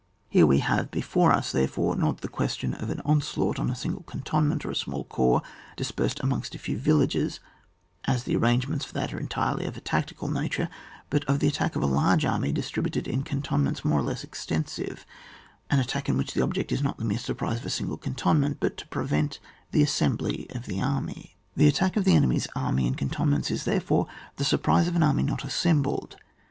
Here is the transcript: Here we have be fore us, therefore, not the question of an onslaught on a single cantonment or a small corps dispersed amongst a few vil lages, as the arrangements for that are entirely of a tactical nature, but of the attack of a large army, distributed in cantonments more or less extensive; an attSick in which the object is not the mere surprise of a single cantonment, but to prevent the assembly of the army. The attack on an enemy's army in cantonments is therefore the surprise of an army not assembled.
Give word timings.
Here 0.29 0.47
we 0.47 0.61
have 0.61 0.89
be 0.89 0.99
fore 0.99 1.31
us, 1.31 1.51
therefore, 1.51 1.95
not 1.95 2.21
the 2.21 2.27
question 2.27 2.73
of 2.73 2.89
an 2.89 3.01
onslaught 3.05 3.59
on 3.59 3.69
a 3.69 3.75
single 3.75 4.01
cantonment 4.01 4.65
or 4.65 4.71
a 4.71 4.75
small 4.75 5.03
corps 5.03 5.43
dispersed 5.75 6.19
amongst 6.21 6.55
a 6.55 6.57
few 6.57 6.75
vil 6.79 6.97
lages, 6.97 7.37
as 8.05 8.23
the 8.23 8.35
arrangements 8.35 8.83
for 8.83 8.93
that 8.93 9.13
are 9.13 9.19
entirely 9.19 9.63
of 9.67 9.77
a 9.77 9.79
tactical 9.79 10.27
nature, 10.27 10.69
but 11.11 11.23
of 11.25 11.37
the 11.37 11.47
attack 11.47 11.75
of 11.75 11.83
a 11.83 11.85
large 11.85 12.25
army, 12.25 12.51
distributed 12.51 13.07
in 13.07 13.21
cantonments 13.21 13.85
more 13.85 13.99
or 13.99 14.01
less 14.01 14.23
extensive; 14.23 15.05
an 15.69 15.77
attSick 15.79 16.09
in 16.09 16.17
which 16.17 16.33
the 16.33 16.41
object 16.41 16.71
is 16.71 16.81
not 16.81 16.97
the 16.97 17.05
mere 17.05 17.19
surprise 17.19 17.59
of 17.59 17.65
a 17.67 17.69
single 17.69 17.95
cantonment, 17.97 18.57
but 18.59 18.77
to 18.77 18.87
prevent 18.87 19.37
the 19.69 19.83
assembly 19.83 20.47
of 20.49 20.65
the 20.65 20.81
army. 20.81 21.35
The 21.55 21.67
attack 21.67 21.95
on 21.95 22.01
an 22.01 22.09
enemy's 22.09 22.47
army 22.55 22.87
in 22.87 22.95
cantonments 22.95 23.51
is 23.51 23.65
therefore 23.65 24.07
the 24.37 24.45
surprise 24.45 24.87
of 24.87 24.95
an 24.95 25.03
army 25.03 25.21
not 25.21 25.43
assembled. 25.45 26.15